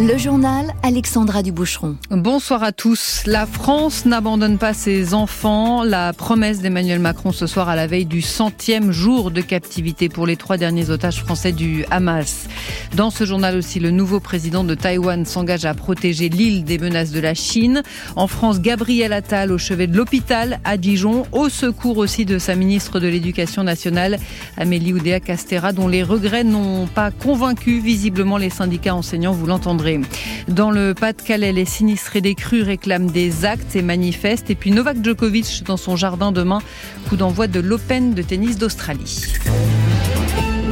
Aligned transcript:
Le 0.00 0.16
journal 0.18 0.74
Alexandra 0.82 1.42
Duboucheron. 1.42 1.96
Bonsoir 2.10 2.62
à 2.62 2.72
tous. 2.72 3.22
La 3.24 3.46
France 3.46 4.04
n'abandonne 4.04 4.58
pas 4.58 4.74
ses 4.74 5.14
enfants. 5.14 5.82
La 5.82 6.12
promesse 6.12 6.60
d'Emmanuel 6.60 6.98
Macron 6.98 7.32
ce 7.32 7.46
soir 7.46 7.68
à 7.70 7.76
la 7.76 7.86
veille 7.86 8.04
du 8.04 8.20
centième 8.20 8.92
jour 8.92 9.30
de 9.30 9.40
captivité 9.40 10.10
pour 10.10 10.26
les 10.26 10.36
trois 10.36 10.58
derniers 10.58 10.90
otages 10.90 11.22
français 11.22 11.52
du 11.52 11.86
Hamas. 11.90 12.46
Dans 12.96 13.10
ce 13.10 13.24
journal 13.24 13.56
aussi, 13.56 13.80
le 13.80 13.90
nouveau 13.90 14.18
président 14.18 14.64
de 14.64 14.74
Taïwan 14.74 15.24
s'engage 15.24 15.64
à 15.64 15.74
protéger 15.74 16.28
l'île 16.28 16.64
des 16.64 16.78
menaces 16.78 17.12
de 17.12 17.20
la 17.20 17.34
Chine. 17.34 17.82
En 18.16 18.26
France, 18.26 18.60
Gabriel 18.60 19.12
Attal 19.12 19.52
au 19.52 19.58
chevet 19.58 19.86
de 19.86 19.96
l'hôpital 19.96 20.58
à 20.64 20.76
Dijon, 20.76 21.26
au 21.32 21.48
secours 21.48 21.98
aussi 21.98 22.24
de 22.24 22.38
sa 22.38 22.54
ministre 22.54 22.98
de 22.98 23.08
l'Éducation 23.08 23.62
nationale, 23.62 24.18
Amélie 24.56 24.94
Oudéa 24.94 25.20
Castera, 25.20 25.72
dont 25.72 25.88
les 25.88 26.02
regrets 26.02 26.44
n'ont 26.44 26.86
pas 26.86 27.10
convaincu 27.10 27.78
visiblement 27.78 28.36
les 28.36 28.50
syndicats 28.50 28.94
enseignants, 28.94 29.32
vous 29.32 29.46
l'entendrez. 29.46 30.00
Dans 30.48 30.70
le 30.70 30.94
Pas-de-Calais, 30.94 31.52
les 31.52 31.66
sinistrés 31.66 32.20
des 32.20 32.34
crues 32.34 32.62
réclament 32.62 33.10
des 33.10 33.44
actes 33.44 33.76
et 33.76 33.82
manifestent. 33.82 34.50
Et 34.50 34.54
puis 34.54 34.70
Novak 34.70 35.04
Djokovic 35.04 35.62
dans 35.64 35.76
son 35.76 35.96
jardin 35.96 36.32
demain, 36.32 36.60
coup 37.08 37.16
d'envoi 37.16 37.46
de 37.46 37.60
l'Open 37.60 38.14
de 38.14 38.22
tennis 38.22 38.56
d'Australie. 38.58 39.22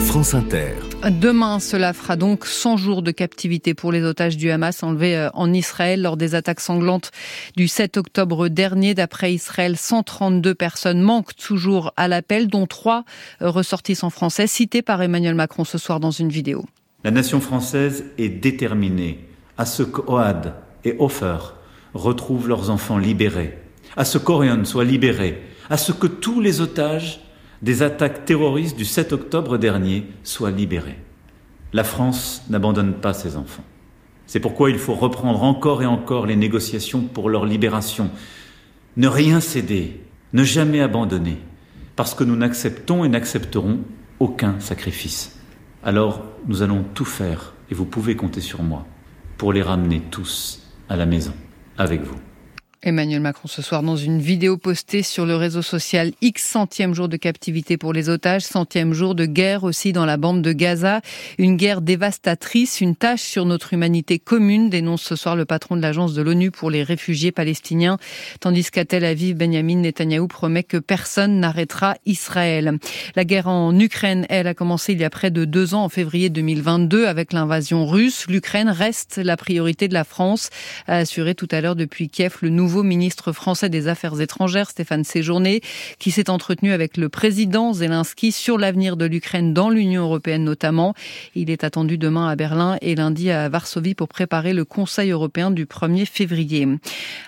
France 0.01 0.35
Inter. 0.35 0.75
Demain, 1.11 1.61
cela 1.61 1.93
fera 1.93 2.17
donc 2.17 2.47
100 2.47 2.77
jours 2.77 3.03
de 3.03 3.11
captivité 3.11 3.75
pour 3.75 3.93
les 3.93 4.03
otages 4.03 4.37
du 4.37 4.51
Hamas 4.51 4.83
enlevés 4.83 5.17
euh, 5.17 5.31
en 5.35 5.53
Israël 5.53 6.03
lors 6.03 6.17
des 6.17 6.35
attaques 6.35 6.61
sanglantes 6.61 7.11
du 7.57 7.69
7 7.69 7.97
octobre 7.97 8.49
dernier. 8.49 8.95
D'après 8.95 9.33
Israël, 9.33 9.77
132 9.77 10.55
personnes 10.55 11.01
manquent 11.01 11.35
toujours 11.37 11.93
à 11.97 12.09
l'appel, 12.09 12.49
dont 12.49 12.67
trois 12.67 13.05
euh, 13.43 13.51
ressortissants 13.51 14.11
français 14.11 14.47
cités 14.47 14.83
par 14.83 15.03
Emmanuel 15.03 15.35
Macron 15.35 15.65
ce 15.65 15.79
soir 15.79 16.01
dans 16.01 16.11
une 16.11 16.29
vidéo. 16.29 16.65
La 17.05 17.11
nation 17.11 17.41
française 17.41 18.05
est 18.19 18.29
déterminée 18.29 19.25
à 19.59 19.67
ce 19.67 19.83
qu'Oad 19.83 20.55
et 20.85 20.97
Ofer 20.99 21.55
retrouvent 21.95 22.49
leurs 22.49 22.71
enfants 22.71 22.99
libérés, 22.99 23.59
à 23.97 24.05
ce 24.05 24.19
qu'Orion 24.19 24.65
soit 24.65 24.85
libéré, 24.85 25.43
à 25.71 25.77
ce 25.77 25.93
que 25.93 26.07
tous 26.07 26.41
les 26.41 26.61
otages 26.61 27.21
des 27.63 27.83
attaques 27.83 28.25
terroristes 28.25 28.77
du 28.77 28.85
7 28.85 29.13
octobre 29.13 29.59
dernier 29.59 30.07
soient 30.23 30.51
libérés. 30.51 30.99
La 31.73 31.85
France 31.85 32.43
n'abandonne 32.49 32.95
pas 32.95 33.15
ses 33.15 33.37
enfants. 33.37 33.65
C'est 34.27 34.41
pourquoi 34.41 34.71
il 34.71 34.79
faut 34.79 34.95
reprendre 34.95 35.43
encore 35.43 35.83
et 35.83 35.87
encore 35.87 36.27
les 36.27 36.37
négociations 36.37 37.03
pour 37.03 37.31
leur 37.31 37.47
libération. 37.47 38.11
Ne 38.97 39.09
rien 39.09 39.41
céder, 39.41 40.01
ne 40.33 40.43
jamais 40.43 40.81
abandonner, 40.81 41.39
parce 41.95 42.15
que 42.15 42.25
nous 42.25 42.37
n'acceptons 42.37 43.05
et 43.05 43.09
n'accepterons 43.09 43.81
aucun 44.19 44.59
sacrifice 44.61 45.37
alors 45.87 46.25
nous 46.49 46.63
allons 46.63 46.83
tout 46.83 47.05
faire, 47.05 47.55
et 47.71 47.75
vous 47.75 47.87
pouvez 47.87 48.17
compter 48.17 48.41
sur 48.41 48.61
moi, 48.65 48.85
pour 49.39 49.53
les 49.53 49.63
ramener 49.63 50.03
tous 50.11 50.61
à 50.89 50.97
la 50.97 51.07
maison, 51.07 51.33
avec 51.79 52.03
vous. 52.03 52.19
Emmanuel 52.87 53.19
Macron 53.19 53.49
ce 53.49 53.63
soir 53.63 53.83
dans 53.83 53.97
une 53.97 54.21
vidéo 54.21 54.59
postée 54.59 55.03
sur 55.03 55.27
le 55.27 55.35
réseau 55.35 55.61
social 55.61 56.13
X 56.23 56.45
centième 56.45 56.95
jour 56.95 57.09
de 57.09 57.17
captivité 57.17 57.77
pour 57.77 57.93
les 57.93 58.09
otages, 58.09 58.43
centième 58.43 58.93
jour 58.93 59.17
de 59.17 59.27
guerre 59.27 59.65
aussi 59.65 59.93
dans 59.93 60.07
la 60.07 60.17
bande 60.17 60.41
de 60.41 60.53
Gaza. 60.53 61.01
Une 61.37 61.57
guerre 61.57 61.81
dévastatrice, 61.81 62.81
une 62.81 62.95
tâche 62.95 63.23
sur 63.23 63.45
notre 63.45 63.73
humanité 63.73 64.21
commune, 64.21 64.71
dénonce 64.71 65.03
ce 65.03 65.17
soir 65.17 65.35
le 65.35 65.45
patron 65.45 65.77
de 65.77 65.83
l'agence 65.83 66.15
de 66.15 66.23
l'ONU 66.23 66.53
pour 66.53 66.71
les 66.71 66.85
réfugiés 66.85 67.33
palestiniens, 67.33 67.99
tandis 68.39 68.71
qu'à 68.71 68.85
Tel 68.85 69.05
Aviv, 69.05 69.37
Benjamin 69.37 69.79
Netanyahou 69.79 70.29
promet 70.29 70.63
que 70.63 70.77
personne 70.77 71.41
n'arrêtera 71.41 71.97
Israël. 72.07 72.79
La 73.17 73.25
guerre 73.25 73.49
en 73.49 73.77
Ukraine, 73.77 74.27
elle, 74.29 74.47
a 74.47 74.55
commencé 74.55 74.93
il 74.93 75.01
y 75.01 75.05
a 75.05 75.11
près 75.11 75.33
de 75.33 75.45
deux 75.45 75.75
ans, 75.75 75.83
en 75.83 75.89
février 75.89 76.31
2022, 76.31 77.09
avec 77.09 77.33
l'invasion 77.33 77.85
russe. 77.85 78.27
L'Ukraine 78.29 78.69
reste 78.69 79.17
la 79.19 79.37
priorité 79.37 79.89
de 79.89 79.95
la 79.95 80.05
France, 80.05 80.51
a 80.87 80.99
assuré 80.99 81.35
tout 81.35 81.49
à 81.51 81.61
l'heure 81.61 81.75
depuis 81.75 82.09
Kiev 82.09 82.37
le 82.43 82.51
nouveau 82.51 82.76
ministre 82.83 83.33
français 83.33 83.69
des 83.69 83.89
Affaires 83.89 84.21
étrangères, 84.21 84.71
Stéphane 84.71 85.05
Séjourné, 85.05 85.61
qui 85.99 86.11
s'est 86.11 86.31
entretenu 86.31 86.73
avec 86.73 86.97
le 86.97 87.09
président 87.09 87.73
Zelensky 87.73 88.33
sur 88.33 88.59
l'avenir 88.59 88.97
de 88.97 89.05
l'Ukraine 89.05 89.55
dans 89.55 89.71
l'Union 89.71 90.03
européenne 90.03 90.45
notamment. 90.45 90.95
Il 91.35 91.51
est 91.51 91.65
attendu 91.65 91.99
demain 91.99 92.29
à 92.29 92.37
Berlin 92.37 92.77
et 92.81 92.95
lundi 92.95 93.31
à 93.31 93.49
Varsovie 93.49 93.95
pour 93.95 94.09
préparer 94.09 94.53
le 94.53 94.65
Conseil 94.65 95.11
européen 95.11 95.51
du 95.51 95.67
1er 95.67 96.07
février. 96.07 96.67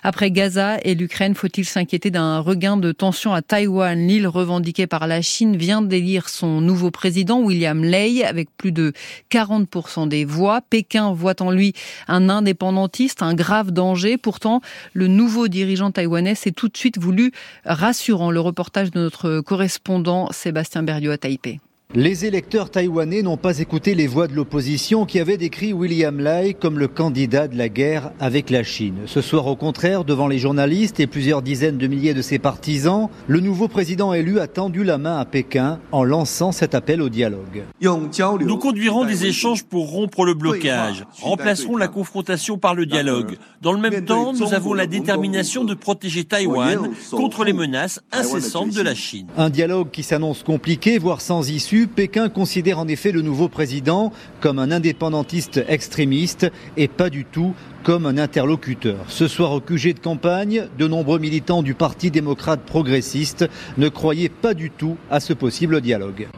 Après 0.02 0.30
Gaza 0.30 0.78
et 0.82 0.94
l'Ukraine, 0.94 1.34
faut-il 1.34 1.64
s'inquiéter 1.64 2.10
d'un 2.10 2.38
regain 2.40 2.76
de 2.76 2.92
tension 2.92 3.32
à 3.32 3.42
Taïwan? 3.42 3.98
L'île 3.98 4.26
revendiquée 4.26 4.86
par 4.86 5.06
la 5.06 5.22
Chine 5.22 5.56
vient 5.56 5.82
d'élire 5.82 6.28
son 6.28 6.60
nouveau 6.60 6.90
président, 6.90 7.40
William 7.40 7.82
Lei, 7.82 8.24
avec 8.24 8.48
plus 8.56 8.72
de 8.72 8.92
40% 9.30 10.08
des 10.08 10.24
voix. 10.24 10.60
Pékin 10.60 11.12
voit 11.12 11.40
en 11.42 11.50
lui 11.50 11.74
un 12.06 12.28
indépendantiste, 12.28 13.22
un 13.22 13.34
grave 13.34 13.70
danger. 13.70 14.16
Pourtant, 14.16 14.60
le 14.92 15.06
nouveau 15.06 15.37
dirigeant 15.46 15.92
taïwanais 15.92 16.34
s'est 16.34 16.50
tout 16.50 16.68
de 16.68 16.76
suite 16.76 16.98
voulu 16.98 17.30
rassurant. 17.64 18.30
Le 18.30 18.40
reportage 18.40 18.90
de 18.90 18.98
notre 18.98 19.40
correspondant 19.40 20.32
Sébastien 20.32 20.82
Berriot 20.82 21.12
à 21.12 21.18
Taipei. 21.18 21.60
Les 21.94 22.26
électeurs 22.26 22.68
taïwanais 22.68 23.22
n'ont 23.22 23.38
pas 23.38 23.60
écouté 23.60 23.94
les 23.94 24.06
voix 24.06 24.28
de 24.28 24.34
l'opposition 24.34 25.06
qui 25.06 25.18
avaient 25.20 25.38
décrit 25.38 25.72
William 25.72 26.20
Lai 26.20 26.52
comme 26.52 26.78
le 26.78 26.86
candidat 26.86 27.48
de 27.48 27.56
la 27.56 27.70
guerre 27.70 28.12
avec 28.20 28.50
la 28.50 28.62
Chine. 28.62 28.96
Ce 29.06 29.22
soir, 29.22 29.46
au 29.46 29.56
contraire, 29.56 30.04
devant 30.04 30.28
les 30.28 30.38
journalistes 30.38 31.00
et 31.00 31.06
plusieurs 31.06 31.40
dizaines 31.40 31.78
de 31.78 31.86
milliers 31.86 32.12
de 32.12 32.20
ses 32.20 32.38
partisans, 32.38 33.08
le 33.26 33.40
nouveau 33.40 33.68
président 33.68 34.12
élu 34.12 34.38
a 34.38 34.46
tendu 34.46 34.84
la 34.84 34.98
main 34.98 35.16
à 35.16 35.24
Pékin 35.24 35.80
en 35.90 36.04
lançant 36.04 36.52
cet 36.52 36.74
appel 36.74 37.00
au 37.00 37.08
dialogue. 37.08 37.64
Nous 37.80 38.58
conduirons 38.58 39.06
des 39.06 39.24
échanges 39.24 39.64
pour 39.64 39.88
rompre 39.90 40.26
le 40.26 40.34
blocage, 40.34 41.06
remplacerons 41.22 41.78
la 41.78 41.88
confrontation 41.88 42.58
par 42.58 42.74
le 42.74 42.84
dialogue. 42.84 43.38
Dans 43.62 43.72
le 43.72 43.80
même 43.80 44.04
temps, 44.04 44.34
nous 44.34 44.52
avons 44.52 44.74
la 44.74 44.86
détermination 44.86 45.64
de 45.64 45.72
protéger 45.72 46.24
Taïwan 46.24 46.90
contre 47.10 47.44
les 47.44 47.54
menaces 47.54 48.02
incessantes 48.12 48.74
de 48.74 48.82
la 48.82 48.94
Chine. 48.94 49.28
Un 49.38 49.48
dialogue 49.48 49.90
qui 49.90 50.02
s'annonce 50.02 50.42
compliqué, 50.42 50.98
voire 50.98 51.22
sans 51.22 51.48
issue 51.48 51.77
Pékin 51.86 52.28
considère 52.28 52.78
en 52.78 52.88
effet 52.88 53.12
le 53.12 53.22
nouveau 53.22 53.48
président 53.48 54.12
comme 54.40 54.58
un 54.58 54.70
indépendantiste 54.70 55.62
extrémiste 55.68 56.50
et 56.76 56.88
pas 56.88 57.10
du 57.10 57.24
tout 57.24 57.54
comme 57.84 58.06
un 58.06 58.18
interlocuteur. 58.18 58.96
Ce 59.08 59.28
soir 59.28 59.52
au 59.52 59.60
QG 59.60 59.94
de 59.94 60.00
campagne, 60.00 60.66
de 60.78 60.88
nombreux 60.88 61.18
militants 61.18 61.62
du 61.62 61.74
Parti 61.74 62.10
démocrate 62.10 62.60
progressiste 62.60 63.48
ne 63.76 63.88
croyaient 63.88 64.28
pas 64.28 64.54
du 64.54 64.70
tout 64.70 64.96
à 65.10 65.20
ce 65.20 65.32
possible 65.32 65.80
dialogue. 65.80 66.28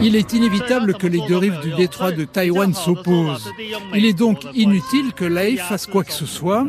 Il 0.00 0.16
est 0.16 0.32
inévitable 0.32 0.94
que 0.94 1.06
les 1.06 1.20
deux 1.26 1.36
rives 1.36 1.60
du 1.60 1.72
détroit 1.72 2.12
de 2.12 2.24
Taïwan 2.24 2.72
s'opposent. 2.74 3.50
Il 3.94 4.04
est 4.04 4.16
donc 4.16 4.44
inutile 4.54 5.12
que 5.14 5.24
l'AE 5.24 5.56
fasse 5.56 5.86
quoi 5.86 6.04
que 6.04 6.12
ce 6.12 6.26
soit 6.26 6.66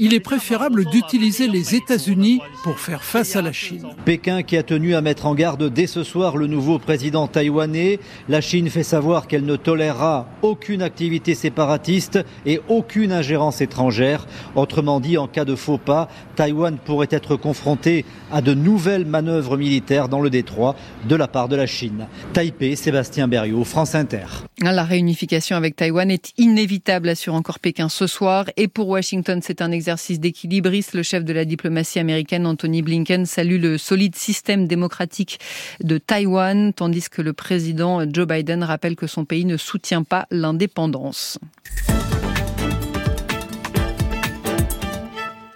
il 0.00 0.14
est 0.14 0.20
préférable 0.20 0.84
d'utiliser 0.84 1.48
les 1.48 1.74
États-Unis 1.74 2.40
pour 2.62 2.78
faire 2.78 3.02
face 3.02 3.34
à 3.34 3.42
la 3.42 3.50
Chine. 3.50 3.88
Pékin 4.04 4.44
qui 4.44 4.56
a 4.56 4.62
tenu 4.62 4.94
à 4.94 5.00
mettre 5.00 5.26
en 5.26 5.34
garde 5.34 5.68
dès 5.72 5.88
ce 5.88 6.04
soir 6.04 6.36
le 6.36 6.46
nouveau 6.46 6.78
président 6.78 7.26
taïwanais. 7.26 7.98
La 8.28 8.40
Chine 8.40 8.70
fait 8.70 8.84
savoir 8.84 9.26
qu'elle 9.26 9.44
ne 9.44 9.56
tolérera 9.56 10.28
aucune 10.42 10.82
activité 10.82 11.34
séparatiste 11.34 12.20
et 12.46 12.60
aucune 12.68 13.10
ingérence 13.10 13.60
étrangère. 13.60 14.28
Autrement 14.54 15.00
dit, 15.00 15.18
en 15.18 15.26
cas 15.26 15.44
de 15.44 15.56
faux 15.56 15.78
pas, 15.78 16.08
Taïwan 16.36 16.78
pourrait 16.78 17.08
être 17.10 17.34
confronté 17.34 18.04
à 18.30 18.40
de 18.40 18.54
nouvelles 18.54 19.04
manœuvres 19.04 19.56
militaires 19.56 20.08
dans 20.08 20.20
le 20.20 20.30
détroit 20.30 20.76
de 21.08 21.16
la 21.16 21.26
part 21.26 21.48
de 21.48 21.56
la 21.56 21.66
Chine. 21.66 22.06
Taipei, 22.34 22.76
Sébastien 22.76 23.26
Berriot, 23.26 23.64
France 23.64 23.96
Inter. 23.96 24.26
La 24.60 24.84
réunification 24.84 25.56
avec 25.56 25.74
Taïwan 25.74 26.08
est 26.08 26.32
inévitable, 26.38 27.08
assure 27.08 27.34
encore 27.34 27.58
Pékin 27.58 27.88
ce 27.88 28.06
soir. 28.06 28.44
Et 28.56 28.68
pour 28.68 28.88
Washington, 28.88 29.40
c'est 29.42 29.60
un 29.60 29.72
exercice 29.72 29.87
d'équilibrisme. 30.18 30.98
Le 30.98 31.02
chef 31.02 31.24
de 31.24 31.32
la 31.32 31.44
diplomatie 31.44 31.98
américaine, 31.98 32.46
Anthony 32.46 32.82
Blinken, 32.82 33.26
salue 33.26 33.60
le 33.60 33.78
solide 33.78 34.16
système 34.16 34.66
démocratique 34.66 35.40
de 35.82 35.98
Taïwan, 35.98 36.72
tandis 36.72 37.08
que 37.08 37.22
le 37.22 37.32
président 37.32 38.04
Joe 38.10 38.26
Biden 38.26 38.62
rappelle 38.62 38.96
que 38.96 39.06
son 39.06 39.24
pays 39.24 39.44
ne 39.44 39.56
soutient 39.56 40.02
pas 40.02 40.26
l'indépendance. 40.30 41.38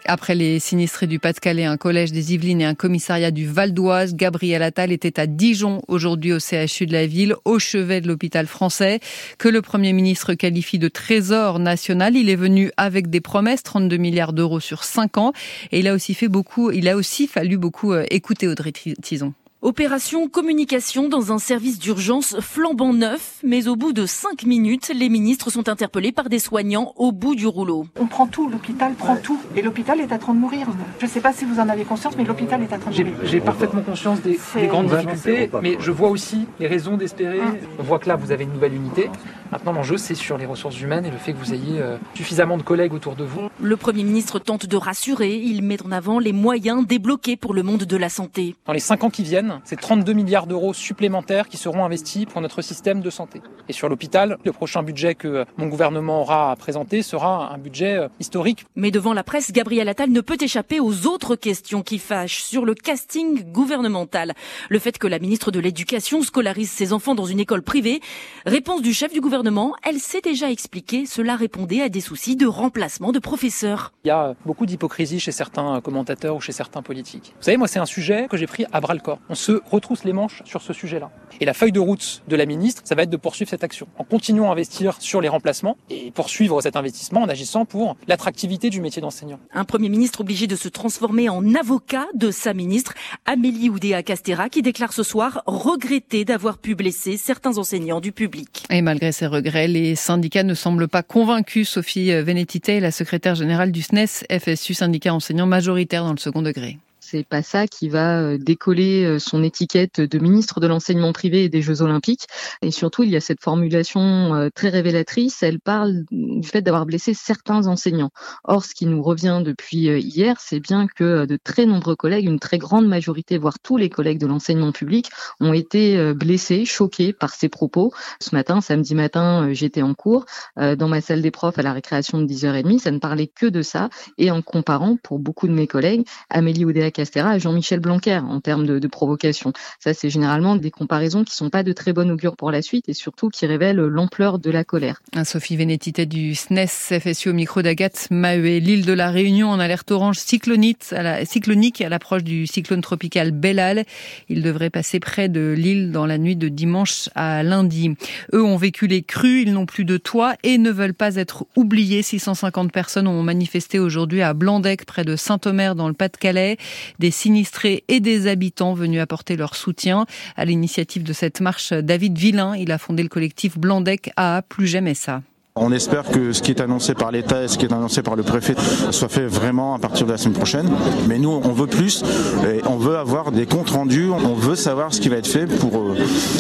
Après 0.04 0.34
les 0.34 0.58
sinistrés 0.58 1.06
du 1.06 1.20
Pas-de-Calais, 1.20 1.64
un 1.64 1.76
collège 1.76 2.10
des 2.10 2.34
Yvelines 2.34 2.60
et 2.60 2.64
un 2.64 2.74
commissariat 2.74 3.30
du 3.30 3.46
Val 3.46 3.72
d'Oise, 3.72 4.14
Gabriel 4.14 4.62
Attal 4.62 4.90
était 4.90 5.20
à 5.20 5.26
Dijon 5.26 5.80
aujourd'hui 5.86 6.32
au 6.32 6.38
CHU 6.40 6.86
de 6.86 6.92
la 6.92 7.06
ville, 7.06 7.36
au 7.44 7.60
chevet 7.60 8.00
de 8.00 8.08
l'hôpital 8.08 8.46
français, 8.46 8.98
que 9.38 9.48
le 9.48 9.62
Premier 9.62 9.92
ministre 9.92 10.34
qualifie 10.34 10.80
de 10.80 10.88
trésor 10.88 11.60
national. 11.60 12.16
Il 12.16 12.30
est 12.30 12.36
venu 12.36 12.72
avec 12.76 13.10
des 13.10 13.20
promesses, 13.20 13.62
32 13.62 13.96
milliards 13.96 14.32
d'euros 14.32 14.60
sur 14.60 14.82
5 14.82 15.18
ans, 15.18 15.32
et 15.70 15.80
il 15.80 15.86
a 15.86 15.94
aussi 15.94 16.14
fait 16.14 16.28
beaucoup, 16.28 16.72
il 16.72 16.88
a 16.88 16.96
aussi 16.96 17.28
fallu 17.28 17.56
beaucoup 17.56 17.92
euh, 17.92 18.04
écouter 18.10 18.48
Audrey 18.48 18.72
Tison. 18.72 19.34
Opération 19.64 20.28
communication 20.28 21.08
dans 21.08 21.30
un 21.30 21.38
service 21.38 21.78
d'urgence 21.78 22.34
flambant 22.40 22.92
neuf, 22.92 23.38
mais 23.44 23.68
au 23.68 23.76
bout 23.76 23.92
de 23.92 24.06
cinq 24.06 24.42
minutes, 24.42 24.90
les 24.92 25.08
ministres 25.08 25.50
sont 25.50 25.68
interpellés 25.68 26.10
par 26.10 26.28
des 26.28 26.40
soignants 26.40 26.92
au 26.96 27.12
bout 27.12 27.36
du 27.36 27.46
rouleau. 27.46 27.86
On 28.00 28.08
prend 28.08 28.26
tout, 28.26 28.48
l'hôpital 28.48 28.94
prend 28.94 29.14
tout, 29.14 29.38
et 29.54 29.62
l'ôpital 29.62 30.00
est 30.00 30.12
en 30.12 30.18
train 30.18 30.34
de 30.34 30.40
mourir. 30.40 30.66
Je 30.98 31.06
ne 31.06 31.10
sais 31.10 31.20
pas 31.20 31.32
si 31.32 31.44
vous 31.44 31.60
en 31.60 31.68
avez 31.68 31.84
conscience, 31.84 32.16
mais 32.16 32.24
l'hôpital 32.24 32.60
est 32.60 32.74
en 32.74 32.78
train 32.80 32.90
de 32.90 33.04
mourir. 33.04 33.14
J'ai 33.22 33.40
parfaitement 33.40 33.82
conscience 33.82 34.20
des, 34.20 34.36
des 34.56 34.66
grandes 34.66 34.88
difficultés, 34.88 35.48
mais 35.62 35.76
je 35.78 35.92
vois 35.92 36.08
aussi 36.08 36.48
les 36.58 36.66
raisons 36.66 36.96
d'espérer. 36.96 37.38
Ah. 37.40 37.54
On 37.78 37.84
voit 37.84 38.00
que 38.00 38.08
là, 38.08 38.16
vous 38.16 38.32
avez 38.32 38.42
une 38.42 38.52
nouvelle 38.52 38.74
unité. 38.74 39.10
Maintenant, 39.52 39.74
l'enjeu, 39.74 39.96
c'est 39.96 40.16
sur 40.16 40.38
les 40.38 40.46
ressources 40.46 40.80
humaines 40.80 41.04
et 41.04 41.10
le 41.10 41.18
fait 41.18 41.34
que 41.34 41.38
vous 41.38 41.52
ayez 41.52 41.78
euh, 41.78 41.98
suffisamment 42.14 42.56
de 42.56 42.62
collègues 42.62 42.94
autour 42.94 43.14
de 43.14 43.22
vous. 43.22 43.42
Le 43.60 43.76
Premier 43.76 44.02
ministre 44.02 44.40
tente 44.40 44.66
de 44.66 44.76
rassurer. 44.76 45.36
Il 45.36 45.62
met 45.62 45.80
en 45.82 45.92
avant 45.92 46.18
les 46.18 46.32
moyens 46.32 46.84
débloqués 46.84 47.36
pour 47.36 47.54
le 47.54 47.62
monde 47.62 47.84
de 47.84 47.96
la 47.96 48.08
santé. 48.08 48.56
Dans 48.66 48.72
les 48.72 48.80
5 48.80 49.04
ans 49.04 49.10
qui 49.10 49.22
viennent, 49.22 49.51
c'est 49.64 49.80
32 49.80 50.12
milliards 50.12 50.46
d'euros 50.46 50.74
supplémentaires 50.74 51.48
qui 51.48 51.56
seront 51.56 51.84
investis 51.84 52.26
pour 52.26 52.40
notre 52.40 52.62
système 52.62 53.00
de 53.00 53.10
santé. 53.10 53.40
Et 53.68 53.72
sur 53.72 53.88
l'hôpital, 53.88 54.38
le 54.44 54.52
prochain 54.52 54.82
budget 54.82 55.14
que 55.14 55.44
mon 55.56 55.66
gouvernement 55.66 56.22
aura 56.22 56.50
à 56.50 56.56
présenter 56.56 57.02
sera 57.02 57.52
un 57.52 57.58
budget 57.58 57.96
euh, 57.96 58.08
historique. 58.20 58.64
Mais 58.76 58.90
devant 58.90 59.12
la 59.12 59.24
presse, 59.24 59.52
Gabriel 59.52 59.88
Attal 59.88 60.10
ne 60.10 60.20
peut 60.20 60.38
échapper 60.40 60.80
aux 60.80 61.06
autres 61.06 61.36
questions 61.36 61.82
qui 61.82 61.98
fâchent 61.98 62.42
sur 62.42 62.64
le 62.64 62.74
casting 62.74 63.50
gouvernemental. 63.52 64.34
Le 64.68 64.78
fait 64.78 64.98
que 64.98 65.06
la 65.06 65.18
ministre 65.18 65.50
de 65.50 65.60
l'Éducation 65.60 66.22
scolarise 66.22 66.70
ses 66.70 66.92
enfants 66.92 67.14
dans 67.14 67.24
une 67.24 67.40
école 67.40 67.62
privée. 67.62 68.00
Réponse 68.46 68.82
du 68.82 68.92
chef 68.92 69.12
du 69.12 69.20
gouvernement, 69.20 69.74
elle 69.82 69.98
s'est 69.98 70.20
déjà 70.20 70.50
expliquée. 70.50 71.06
Cela 71.06 71.36
répondait 71.36 71.82
à 71.82 71.88
des 71.88 72.00
soucis 72.00 72.36
de 72.36 72.46
remplacement 72.46 73.12
de 73.12 73.18
professeurs. 73.18 73.92
Il 74.04 74.08
y 74.08 74.10
a 74.10 74.34
beaucoup 74.44 74.66
d'hypocrisie 74.66 75.20
chez 75.20 75.32
certains 75.32 75.80
commentateurs 75.80 76.36
ou 76.36 76.40
chez 76.40 76.52
certains 76.52 76.82
politiques. 76.82 77.34
Vous 77.38 77.44
savez, 77.44 77.56
moi, 77.56 77.68
c'est 77.68 77.78
un 77.78 77.86
sujet 77.86 78.26
que 78.28 78.36
j'ai 78.36 78.46
pris 78.46 78.64
à 78.72 78.80
bras 78.80 78.94
le 78.94 79.00
corps. 79.00 79.18
On 79.28 79.34
se 79.42 79.60
retrousse 79.70 80.04
les 80.04 80.12
manches 80.12 80.42
sur 80.44 80.62
ce 80.62 80.72
sujet-là. 80.72 81.10
Et 81.40 81.44
la 81.44 81.54
feuille 81.54 81.72
de 81.72 81.80
route 81.80 82.22
de 82.28 82.36
la 82.36 82.46
ministre, 82.46 82.82
ça 82.84 82.94
va 82.94 83.02
être 83.02 83.10
de 83.10 83.16
poursuivre 83.16 83.50
cette 83.50 83.64
action 83.64 83.88
en 83.98 84.04
continuant 84.04 84.48
à 84.48 84.52
investir 84.52 84.96
sur 85.00 85.20
les 85.20 85.28
remplacements 85.28 85.76
et 85.90 86.12
poursuivre 86.12 86.60
cet 86.60 86.76
investissement 86.76 87.22
en 87.22 87.28
agissant 87.28 87.64
pour 87.64 87.96
l'attractivité 88.06 88.70
du 88.70 88.80
métier 88.80 89.02
d'enseignant. 89.02 89.40
Un 89.52 89.64
Premier 89.64 89.88
ministre 89.88 90.20
obligé 90.20 90.46
de 90.46 90.54
se 90.54 90.68
transformer 90.68 91.28
en 91.28 91.54
avocat 91.54 92.06
de 92.14 92.30
sa 92.30 92.54
ministre, 92.54 92.94
Amélie 93.26 93.68
Oudéa-Castera, 93.68 94.48
qui 94.48 94.62
déclare 94.62 94.92
ce 94.92 95.02
soir 95.02 95.42
regretter 95.46 96.24
d'avoir 96.24 96.58
pu 96.58 96.74
blesser 96.74 97.16
certains 97.16 97.58
enseignants 97.58 98.00
du 98.00 98.12
public. 98.12 98.64
Et 98.70 98.82
malgré 98.82 99.10
ces 99.10 99.26
regrets, 99.26 99.66
les 99.66 99.96
syndicats 99.96 100.44
ne 100.44 100.54
semblent 100.54 100.88
pas 100.88 101.02
convaincus. 101.02 101.68
Sophie 101.68 102.12
Vénétité, 102.22 102.78
la 102.78 102.92
secrétaire 102.92 103.34
générale 103.34 103.72
du 103.72 103.82
SNES 103.82 104.24
FSU, 104.30 104.74
syndicat 104.74 105.12
enseignant 105.12 105.46
majoritaire 105.46 106.04
dans 106.04 106.12
le 106.12 106.18
second 106.18 106.42
degré 106.42 106.78
c'est 107.12 107.24
pas 107.24 107.42
ça 107.42 107.66
qui 107.66 107.90
va 107.90 108.38
décoller 108.38 109.18
son 109.18 109.42
étiquette 109.42 110.00
de 110.00 110.18
ministre 110.18 110.60
de 110.60 110.66
l'enseignement 110.66 111.12
privé 111.12 111.44
et 111.44 111.48
des 111.50 111.60
Jeux 111.60 111.82
Olympiques. 111.82 112.24
Et 112.62 112.70
surtout, 112.70 113.02
il 113.02 113.10
y 113.10 113.16
a 113.16 113.20
cette 113.20 113.42
formulation 113.42 114.50
très 114.54 114.70
révélatrice. 114.70 115.42
Elle 115.42 115.60
parle 115.60 116.04
du 116.10 116.48
fait 116.48 116.62
d'avoir 116.62 116.86
blessé 116.86 117.12
certains 117.12 117.66
enseignants. 117.66 118.12
Or, 118.44 118.64
ce 118.64 118.74
qui 118.74 118.86
nous 118.86 119.02
revient 119.02 119.42
depuis 119.44 119.88
hier, 120.00 120.36
c'est 120.40 120.58
bien 120.58 120.86
que 120.86 121.26
de 121.26 121.36
très 121.36 121.66
nombreux 121.66 121.96
collègues, 121.96 122.24
une 122.24 122.38
très 122.38 122.56
grande 122.56 122.88
majorité, 122.88 123.36
voire 123.36 123.58
tous 123.58 123.76
les 123.76 123.90
collègues 123.90 124.18
de 124.18 124.26
l'enseignement 124.26 124.72
public, 124.72 125.10
ont 125.38 125.52
été 125.52 126.14
blessés, 126.14 126.64
choqués 126.64 127.12
par 127.12 127.34
ces 127.34 127.50
propos. 127.50 127.92
Ce 128.20 128.34
matin, 128.34 128.62
samedi 128.62 128.94
matin, 128.94 129.52
j'étais 129.52 129.82
en 129.82 129.92
cours 129.92 130.24
dans 130.56 130.88
ma 130.88 131.02
salle 131.02 131.20
des 131.20 131.30
profs 131.30 131.58
à 131.58 131.62
la 131.62 131.74
récréation 131.74 132.22
de 132.22 132.26
10h30. 132.26 132.78
Ça 132.78 132.90
ne 132.90 133.00
parlait 133.00 133.26
que 133.26 133.44
de 133.44 133.60
ça. 133.60 133.90
Et 134.16 134.30
en 134.30 134.40
comparant, 134.40 134.96
pour 135.02 135.18
beaucoup 135.18 135.46
de 135.46 135.52
mes 135.52 135.66
collègues, 135.66 136.06
Amélie 136.30 136.64
Oudéa 136.64 136.90
Castera 137.02 137.36
Jean-Michel 137.36 137.80
Blanquer 137.80 138.18
en 138.18 138.40
termes 138.40 138.64
de, 138.64 138.78
de 138.78 138.86
provocation. 138.86 139.52
Ça, 139.80 139.92
c'est 139.92 140.08
généralement 140.08 140.54
des 140.54 140.70
comparaisons 140.70 141.24
qui 141.24 141.34
sont 141.34 141.50
pas 141.50 141.64
de 141.64 141.72
très 141.72 141.92
bonne 141.92 142.12
augure 142.12 142.36
pour 142.36 142.52
la 142.52 142.62
suite 142.62 142.88
et 142.88 142.94
surtout 142.94 143.28
qui 143.28 143.44
révèlent 143.44 143.80
l'ampleur 143.80 144.38
de 144.38 144.52
la 144.52 144.62
colère. 144.62 145.02
Sophie 145.24 145.56
Vénétité 145.56 146.06
du 146.06 146.36
SNES 146.36 147.00
FSU 147.00 147.30
au 147.30 147.32
micro 147.32 147.60
d'Agathe 147.60 148.06
Maheué. 148.12 148.60
L'île 148.60 148.86
de 148.86 148.92
la 148.92 149.10
Réunion 149.10 149.48
en 149.48 149.58
alerte 149.58 149.90
orange 149.90 150.18
cyclonique 150.18 150.92
à 150.92 151.02
la, 151.02 151.24
cyclonique 151.24 151.80
à 151.80 151.88
l'approche 151.88 152.22
du 152.22 152.46
cyclone 152.46 152.82
tropical 152.82 153.32
Bellal. 153.32 153.84
Il 154.28 154.42
devrait 154.42 154.70
passer 154.70 155.00
près 155.00 155.28
de 155.28 155.52
l'île 155.58 155.90
dans 155.90 156.06
la 156.06 156.18
nuit 156.18 156.36
de 156.36 156.46
dimanche 156.46 157.08
à 157.16 157.42
lundi. 157.42 157.96
Eux 158.32 158.44
ont 158.44 158.56
vécu 158.56 158.86
les 158.86 159.02
crues, 159.02 159.42
ils 159.42 159.52
n'ont 159.52 159.66
plus 159.66 159.84
de 159.84 159.96
toit 159.96 160.36
et 160.44 160.56
ne 160.56 160.70
veulent 160.70 160.94
pas 160.94 161.16
être 161.16 161.46
oubliés. 161.56 162.02
650 162.02 162.70
personnes 162.70 163.08
ont 163.08 163.24
manifesté 163.24 163.80
aujourd'hui 163.80 164.22
à 164.22 164.34
Blandec, 164.34 164.84
près 164.84 165.04
de 165.04 165.16
Saint-Omer, 165.16 165.74
dans 165.74 165.88
le 165.88 165.94
Pas-de-Calais 165.94 166.58
des 166.98 167.10
sinistrés 167.10 167.84
et 167.88 168.00
des 168.00 168.26
habitants 168.26 168.74
venus 168.74 169.00
apporter 169.00 169.36
leur 169.36 169.56
soutien. 169.56 170.06
À 170.36 170.44
l'initiative 170.44 171.02
de 171.02 171.12
cette 171.12 171.40
marche, 171.40 171.72
David 171.72 172.18
Villain, 172.18 172.56
il 172.56 172.72
a 172.72 172.78
fondé 172.78 173.02
le 173.02 173.08
collectif 173.08 173.58
Blandec 173.58 174.10
AA, 174.16 174.42
plus 174.42 174.66
jamais 174.66 174.94
ça. 174.94 175.22
On 175.54 175.70
espère 175.70 176.04
que 176.04 176.32
ce 176.32 176.40
qui 176.40 176.50
est 176.50 176.62
annoncé 176.62 176.94
par 176.94 177.10
l'État 177.10 177.42
et 177.42 177.48
ce 177.48 177.58
qui 177.58 177.66
est 177.66 177.72
annoncé 177.74 178.00
par 178.00 178.16
le 178.16 178.22
préfet 178.22 178.54
soit 178.90 179.10
fait 179.10 179.26
vraiment 179.26 179.74
à 179.74 179.78
partir 179.78 180.06
de 180.06 180.12
la 180.12 180.16
semaine 180.16 180.32
prochaine. 180.32 180.66
Mais 181.08 181.18
nous, 181.18 181.28
on 181.28 181.52
veut 181.52 181.66
plus. 181.66 182.02
Et 182.48 182.62
on 182.66 182.78
veut 182.78 182.96
avoir 182.96 183.32
des 183.32 183.44
comptes 183.44 183.68
rendus. 183.68 184.08
On 184.08 184.32
veut 184.32 184.54
savoir 184.54 184.94
ce 184.94 185.00
qui 185.02 185.10
va 185.10 185.16
être 185.16 185.26
fait 185.26 185.44
pour 185.44 185.76
euh, 185.76 185.94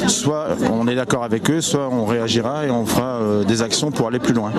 soit 0.06 0.56
on 0.72 0.88
est 0.88 0.94
d'accord 0.94 1.24
avec 1.24 1.50
eux, 1.50 1.60
soit 1.60 1.90
on 1.90 2.06
réagira 2.06 2.64
et 2.64 2.70
on 2.70 2.86
fera 2.86 3.16
euh, 3.16 3.44
des 3.44 3.60
actions 3.60 3.90
pour 3.90 4.06
aller 4.06 4.18
plus 4.18 4.32
loin. 4.32 4.50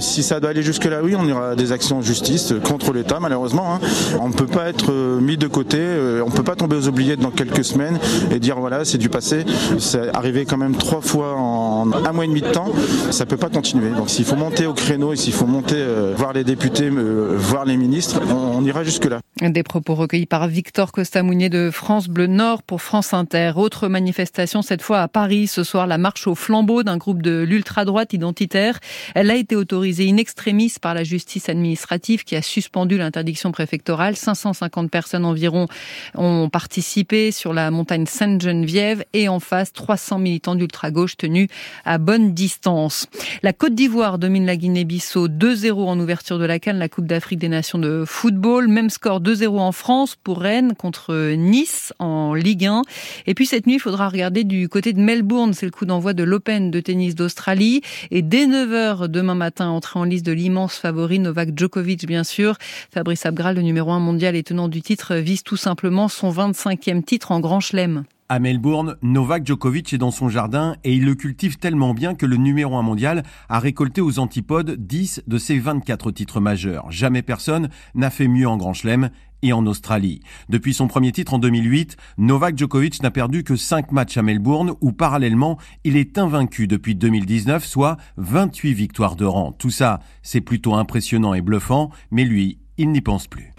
Si 0.00 0.22
ça 0.22 0.40
doit 0.40 0.50
aller 0.50 0.62
jusque 0.62 0.86
là, 0.86 1.00
oui, 1.02 1.14
on 1.14 1.28
aura 1.30 1.54
des 1.54 1.72
actions 1.72 1.98
en 1.98 2.02
justice 2.02 2.54
contre 2.64 2.94
l'État, 2.94 3.18
malheureusement. 3.20 3.74
Hein. 3.74 3.80
On 4.22 4.28
ne 4.28 4.34
peut 4.34 4.46
pas 4.46 4.70
être 4.70 4.90
euh, 4.90 5.20
mis 5.20 5.36
de 5.36 5.48
côté. 5.48 5.78
On 6.24 6.30
ne 6.30 6.34
peut 6.34 6.42
pas 6.42 6.56
tomber 6.56 6.76
aux 6.76 6.88
oubliettes 6.88 7.20
dans 7.20 7.30
quelques 7.30 7.62
semaines 7.62 7.98
et 8.30 8.38
dire 8.38 8.58
voilà, 8.58 8.86
c'est 8.86 8.96
du 8.96 9.10
passé. 9.10 9.44
C'est 9.78 10.16
arrivé 10.16 10.46
quand 10.46 10.56
même 10.56 10.76
trois 10.76 11.02
fois 11.02 11.34
en 11.36 11.92
un 11.92 12.12
mois 12.12 12.24
et 12.24 12.28
demi 12.28 12.40
de 12.40 12.50
temps. 12.50 12.72
Ça 13.10 13.26
peut 13.26 13.36
pas 13.36 13.50
continuer. 13.50 13.97
Donc 13.98 14.10
s'il 14.10 14.24
faut 14.24 14.36
monter 14.36 14.64
au 14.64 14.74
créneau 14.74 15.12
et 15.12 15.16
s'il 15.16 15.32
faut 15.32 15.44
monter 15.44 15.74
euh, 15.76 16.14
voir 16.16 16.32
les 16.32 16.44
députés, 16.44 16.88
euh, 16.88 17.34
voir 17.36 17.64
les 17.64 17.76
ministres, 17.76 18.20
on, 18.32 18.64
ira 18.64 18.84
jusque-là. 18.84 19.18
Des 19.40 19.62
propos 19.62 19.94
recueillis 19.94 20.26
par 20.26 20.48
Victor 20.48 20.90
Costa-Mounier 20.90 21.48
de 21.48 21.70
France 21.70 22.08
Bleu 22.08 22.26
Nord 22.26 22.64
pour 22.64 22.82
France 22.82 23.14
Inter. 23.14 23.52
Autre 23.54 23.86
manifestation 23.86 24.62
cette 24.62 24.82
fois 24.82 25.00
à 25.00 25.06
Paris. 25.06 25.46
Ce 25.46 25.62
soir, 25.62 25.86
la 25.86 25.96
marche 25.96 26.26
au 26.26 26.34
flambeau 26.34 26.82
d'un 26.82 26.96
groupe 26.96 27.22
de 27.22 27.42
l'ultra-droite 27.42 28.12
identitaire. 28.12 28.80
Elle 29.14 29.30
a 29.30 29.36
été 29.36 29.54
autorisée 29.54 30.10
in 30.10 30.16
extremis 30.16 30.74
par 30.82 30.92
la 30.92 31.04
justice 31.04 31.48
administrative 31.48 32.24
qui 32.24 32.34
a 32.34 32.42
suspendu 32.42 32.98
l'interdiction 32.98 33.52
préfectorale. 33.52 34.16
550 34.16 34.90
personnes 34.90 35.24
environ 35.24 35.68
ont 36.16 36.48
participé 36.48 37.30
sur 37.30 37.54
la 37.54 37.70
montagne 37.70 38.06
Sainte-Geneviève 38.06 39.04
et 39.12 39.28
en 39.28 39.38
face 39.38 39.72
300 39.72 40.18
militants 40.18 40.56
d'ultra-gauche 40.56 41.16
tenus 41.16 41.48
à 41.84 41.98
bonne 41.98 42.34
distance. 42.34 43.06
La 43.44 43.52
Côte 43.52 43.76
d'Ivoire 43.76 44.18
domine 44.18 44.46
la 44.46 44.56
Guinée-Bissau 44.56 45.28
2-0 45.28 45.74
en 45.86 46.00
ouverture 46.00 46.40
de 46.40 46.44
la 46.44 46.58
Cannes, 46.58 46.78
la 46.80 46.88
Coupe 46.88 47.06
d'Afrique 47.06 47.38
des 47.38 47.48
Nations 47.48 47.78
de 47.78 48.02
football. 48.04 48.66
Même 48.66 48.90
score 48.90 49.20
2-0 49.28 49.58
en 49.58 49.72
France 49.72 50.16
pour 50.16 50.40
Rennes 50.40 50.72
contre 50.74 51.34
Nice 51.34 51.92
en 51.98 52.32
Ligue 52.32 52.64
1. 52.64 52.82
Et 53.26 53.34
puis 53.34 53.44
cette 53.44 53.66
nuit, 53.66 53.74
il 53.74 53.80
faudra 53.80 54.08
regarder 54.08 54.44
du 54.44 54.70
côté 54.70 54.94
de 54.94 55.00
Melbourne. 55.00 55.52
C'est 55.52 55.66
le 55.66 55.72
coup 55.72 55.84
d'envoi 55.84 56.14
de 56.14 56.22
l'Open 56.24 56.70
de 56.70 56.80
tennis 56.80 57.14
d'Australie. 57.14 57.82
Et 58.10 58.22
dès 58.22 58.46
9h 58.46 59.08
demain 59.08 59.34
matin, 59.34 59.68
entrée 59.68 60.00
en 60.00 60.04
liste 60.04 60.24
de 60.24 60.32
l'immense 60.32 60.76
favori 60.76 61.18
Novak 61.18 61.50
Djokovic, 61.54 62.06
bien 62.06 62.24
sûr. 62.24 62.56
Fabrice 62.90 63.26
Abgral, 63.26 63.56
le 63.56 63.62
numéro 63.62 63.90
1 63.90 64.00
mondial 64.00 64.34
et 64.34 64.42
tenant 64.42 64.68
du 64.68 64.80
titre, 64.80 65.14
vise 65.16 65.42
tout 65.42 65.58
simplement 65.58 66.08
son 66.08 66.30
25e 66.30 67.02
titre 67.02 67.30
en 67.30 67.40
Grand 67.40 67.60
Chelem. 67.60 68.04
À 68.30 68.40
Melbourne, 68.40 68.96
Novak 69.00 69.46
Djokovic 69.46 69.94
est 69.94 69.98
dans 69.98 70.10
son 70.10 70.28
jardin 70.28 70.76
et 70.84 70.92
il 70.92 71.06
le 71.06 71.14
cultive 71.14 71.56
tellement 71.56 71.94
bien 71.94 72.14
que 72.14 72.26
le 72.26 72.36
numéro 72.36 72.76
1 72.76 72.82
mondial 72.82 73.22
a 73.48 73.58
récolté 73.58 74.02
aux 74.02 74.18
antipodes 74.18 74.72
10 74.72 75.22
de 75.26 75.38
ses 75.38 75.58
24 75.58 76.10
titres 76.10 76.38
majeurs. 76.38 76.90
Jamais 76.90 77.22
personne 77.22 77.70
n'a 77.94 78.10
fait 78.10 78.28
mieux 78.28 78.46
en 78.46 78.58
Grand 78.58 78.74
Chelem 78.74 79.08
et 79.42 79.52
en 79.52 79.66
Australie. 79.66 80.20
Depuis 80.48 80.74
son 80.74 80.88
premier 80.88 81.12
titre 81.12 81.34
en 81.34 81.38
2008, 81.38 81.96
Novak 82.18 82.56
Djokovic 82.56 83.02
n'a 83.02 83.10
perdu 83.10 83.44
que 83.44 83.56
5 83.56 83.92
matchs 83.92 84.16
à 84.16 84.22
Melbourne 84.22 84.74
où 84.80 84.92
parallèlement, 84.92 85.58
il 85.84 85.96
est 85.96 86.18
invaincu 86.18 86.66
depuis 86.66 86.94
2019, 86.94 87.64
soit 87.64 87.96
28 88.16 88.74
victoires 88.74 89.16
de 89.16 89.24
rang. 89.24 89.52
Tout 89.52 89.70
ça, 89.70 90.00
c'est 90.22 90.40
plutôt 90.40 90.74
impressionnant 90.74 91.34
et 91.34 91.42
bluffant, 91.42 91.90
mais 92.10 92.24
lui, 92.24 92.58
il 92.76 92.90
n'y 92.90 93.00
pense 93.00 93.26
plus. 93.26 93.52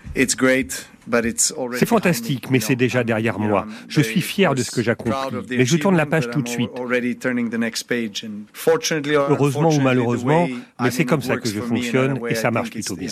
C'est 1.73 1.87
fantastique, 1.87 2.51
mais 2.51 2.59
c'est 2.59 2.75
déjà 2.75 3.03
derrière 3.03 3.39
moi. 3.39 3.65
Je 3.87 4.01
suis 4.01 4.21
fier 4.21 4.53
de 4.53 4.61
ce 4.61 4.69
que 4.69 4.83
j'accomplis, 4.83 5.15
mais 5.49 5.65
je 5.65 5.77
tourne 5.77 5.97
la 5.97 6.05
page 6.05 6.29
tout 6.29 6.41
de 6.41 6.47
suite. 6.47 6.69
Heureusement 9.29 9.69
ou 9.69 9.79
malheureusement, 9.79 10.47
mais 10.79 10.91
c'est 10.91 11.05
comme 11.05 11.21
ça 11.21 11.37
que 11.37 11.49
je 11.49 11.59
fonctionne 11.61 12.19
et 12.29 12.35
ça 12.35 12.51
marche 12.51 12.69
plutôt 12.69 12.95
bien. 12.95 13.09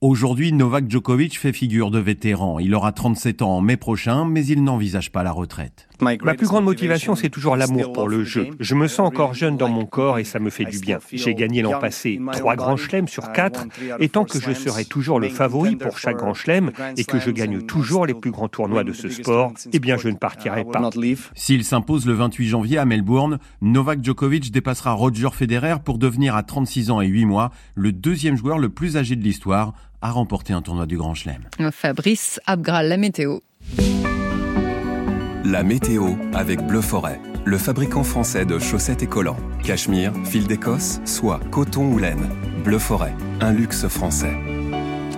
Aujourd'hui, 0.00 0.52
Novak 0.52 0.90
Djokovic 0.90 1.38
fait 1.38 1.52
figure 1.52 1.90
de 1.90 1.98
vétéran. 1.98 2.58
Il 2.58 2.74
aura 2.74 2.92
37 2.92 3.42
ans 3.42 3.56
en 3.56 3.60
mai 3.60 3.76
prochain, 3.76 4.24
mais 4.24 4.46
il 4.46 4.64
n'envisage 4.64 5.10
pas 5.12 5.22
la 5.22 5.32
retraite. 5.32 5.88
Ma 6.00 6.34
plus 6.34 6.46
grande 6.46 6.64
motivation, 6.64 7.14
c'est 7.14 7.28
toujours 7.28 7.56
l'amour 7.56 7.92
pour 7.92 8.08
le 8.08 8.24
jeu. 8.24 8.48
Je 8.60 8.74
me 8.74 8.88
sens 8.88 9.06
encore 9.06 9.34
jeune 9.34 9.56
dans 9.56 9.68
mon 9.68 9.84
corps 9.84 10.18
et 10.18 10.24
ça 10.24 10.38
me 10.38 10.50
fait 10.50 10.64
du 10.64 10.78
bien. 10.78 10.98
J'ai 11.12 11.34
gagné 11.34 11.60
l'an 11.60 11.78
passé 11.78 12.18
trois 12.32 12.56
grands 12.56 12.76
chelems 12.76 13.08
sur 13.08 13.32
quatre, 13.32 13.66
et 14.00 14.08
tant 14.08 14.24
que 14.24 14.40
je 14.40 14.52
serai 14.52 14.84
toujours 14.86 15.20
le 15.20 15.28
favori, 15.28 15.76
pour 15.84 15.98
chaque 15.98 16.16
grand 16.16 16.34
chelem 16.34 16.70
et 16.96 17.04
que 17.04 17.18
je 17.18 17.30
gagne 17.30 17.62
toujours 17.62 18.06
les 18.06 18.14
plus 18.14 18.30
grands 18.30 18.48
tournois 18.48 18.84
de 18.84 18.92
ce 18.92 19.08
sport, 19.08 19.52
eh 19.72 19.78
bien 19.78 19.96
je 19.96 20.08
ne 20.08 20.16
partirai 20.16 20.64
pas. 20.64 20.90
S'il 21.34 21.64
s'impose 21.64 22.06
le 22.06 22.14
28 22.14 22.48
janvier 22.48 22.78
à 22.78 22.84
Melbourne, 22.84 23.38
Novak 23.60 24.02
Djokovic 24.02 24.50
dépassera 24.50 24.92
Roger 24.92 25.28
Federer 25.32 25.76
pour 25.84 25.98
devenir 25.98 26.34
à 26.36 26.42
36 26.42 26.90
ans 26.90 27.00
et 27.00 27.06
8 27.06 27.26
mois 27.26 27.50
le 27.74 27.92
deuxième 27.92 28.36
joueur 28.36 28.58
le 28.58 28.68
plus 28.68 28.96
âgé 28.96 29.16
de 29.16 29.22
l'histoire 29.22 29.74
à 30.02 30.10
remporter 30.10 30.52
un 30.52 30.62
tournoi 30.62 30.86
du 30.86 30.96
Grand 30.96 31.14
Chelem. 31.14 31.44
Fabrice 31.72 32.40
Abgral, 32.46 32.88
la 32.88 32.96
météo. 32.96 33.38
La 35.44 35.62
météo 35.62 36.14
avec 36.32 36.62
Bleu 36.66 36.80
Forêt, 36.80 37.20
le 37.44 37.58
fabricant 37.58 38.04
français 38.04 38.44
de 38.44 38.58
chaussettes 38.58 39.02
et 39.02 39.06
collants. 39.06 39.36
Cachemire, 39.62 40.12
fil 40.24 40.46
d'Écosse, 40.46 41.00
soie, 41.04 41.40
coton 41.50 41.92
ou 41.92 41.98
laine. 41.98 42.28
Bleu 42.64 42.78
Forêt, 42.78 43.14
un 43.40 43.52
luxe 43.52 43.86
français. 43.88 44.34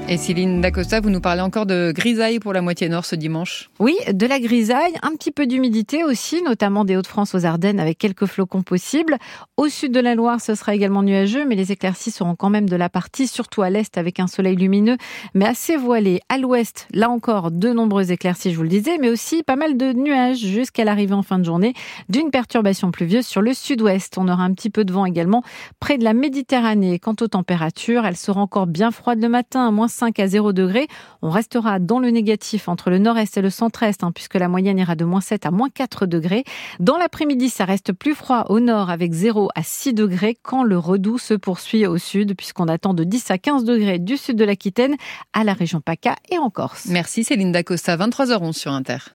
Et 0.09 0.19
Céline 0.19 0.61
Dacosta, 0.61 1.01
vous 1.01 1.11
nous 1.11 1.21
parlez 1.21 1.41
encore 1.41 1.67
de 1.67 1.91
grisaille 1.93 2.39
pour 2.39 2.53
la 2.53 2.63
moitié 2.63 2.89
nord 2.89 3.05
ce 3.05 3.17
dimanche 3.17 3.71
Oui, 3.81 3.97
de 4.13 4.25
la 4.25 4.39
grisaille, 4.39 4.95
un 5.03 5.11
petit 5.17 5.33
peu 5.33 5.49
d'humidité 5.49 6.05
aussi, 6.05 6.43
notamment 6.43 6.85
des 6.85 6.97
Hauts-de-France 6.97 7.35
aux 7.35 7.45
Ardennes 7.45 7.81
avec 7.81 7.99
quelques 7.99 8.27
flocons 8.27 8.63
possibles. 8.63 9.17
Au 9.57 9.67
sud 9.67 9.91
de 9.91 9.99
la 9.99 10.15
Loire, 10.15 10.41
ce 10.41 10.55
sera 10.55 10.77
également 10.77 11.03
nuageux, 11.03 11.45
mais 11.45 11.57
les 11.57 11.73
éclaircies 11.73 12.13
seront 12.13 12.37
quand 12.37 12.51
même 12.51 12.69
de 12.69 12.77
la 12.77 12.89
partie, 12.89 13.27
surtout 13.27 13.63
à 13.63 13.71
l'est 13.71 13.99
avec 13.99 14.21
un 14.21 14.29
soleil 14.29 14.55
lumineux, 14.55 14.97
mais 15.35 15.45
assez 15.45 15.77
voilé. 15.77 16.21
À 16.29 16.39
l'ouest, 16.39 16.87
là 16.93 17.11
encore, 17.11 17.51
de 17.51 17.71
nombreuses 17.71 18.13
éclaircies, 18.13 18.53
je 18.53 18.57
vous 18.57 18.63
le 18.63 18.69
disais, 18.69 18.99
mais 19.01 19.09
aussi 19.09 19.43
pas 19.43 19.57
mal 19.57 19.77
de 19.77 19.93
nuages 19.93 20.39
jusqu'à 20.39 20.85
l'arrivée 20.85 21.15
en 21.15 21.25
fin 21.25 21.41
de 21.41 21.45
journée 21.45 21.75
d'une 22.09 22.31
perturbation 22.31 22.93
pluvieuse 22.93 23.27
sur 23.27 23.43
le 23.43 23.53
sud-ouest. 23.53 24.19
On 24.19 24.29
aura 24.29 24.45
un 24.45 24.55
petit 24.55 24.71
peu 24.71 24.85
de 24.85 24.93
vent 24.93 25.05
également 25.05 25.43
près 25.81 25.99
de 25.99 26.05
la 26.05 26.13
Méditerranée. 26.13 27.01
Quant 27.01 27.17
aux 27.21 27.29
températures, 27.29 28.07
elles 28.07 28.17
seront 28.17 28.43
encore 28.43 28.69
bien 28.69 28.93
froides 28.93 29.21
le 29.21 29.29
matin, 29.29 29.67
à 29.67 29.73
moins 29.73 29.89
5 29.97 30.19
à 30.21 30.27
0 30.29 30.53
degrés. 30.53 30.87
On 31.23 31.31
restera 31.31 31.79
dans 31.79 31.99
le 31.99 32.11
négatif 32.11 32.69
entre 32.69 32.91
le 32.91 32.99
nord-est 32.99 33.37
et 33.39 33.43
le 33.43 33.51
centre-est, 33.51 34.05
hein, 34.05 34.13
puisque 34.13 34.35
la 34.35 34.49
moyenne 34.49 34.79
ira 34.79 34.95
de 34.95 35.05
moins 35.05 35.21
7 35.21 35.47
à 35.47 35.51
moins 35.51 35.71
4 35.71 36.07
degrés. 36.07 36.45
Dans 36.79 36.99
l'après-midi, 36.99 37.49
ça 37.49 37.65
reste 37.65 37.93
plus 37.93 38.15
froid 38.15 38.45
au 38.51 38.61
nord 38.61 38.91
avec 38.91 39.13
0 39.13 39.49
à 39.55 39.63
6 39.63 39.95
degrés 39.95 40.37
quand 40.43 40.63
le 40.63 40.79
redout 40.79 41.19
se 41.19 41.35
poursuit 41.35 41.87
au 41.87 41.99
sud, 41.99 42.37
puisqu'on 42.37 42.69
attend 42.69 42.95
de 42.95 43.05
10 43.05 43.31
à 43.31 43.39
15 43.39 43.65
degrés 43.65 43.99
du 43.99 44.17
sud 44.17 44.37
de 44.37 44.45
l'Aquitaine 44.45 44.97
à 45.33 45.45
la 45.45 45.55
région 45.55 45.81
PACA 45.81 46.17
et 46.31 46.39
en 46.39 46.51
Corse. 46.51 46.87
Merci 46.91 47.25
Céline 47.25 47.53
Dacosta, 47.53 47.97
23h11 47.97 48.53
sur 48.53 48.73
Inter. 48.73 48.99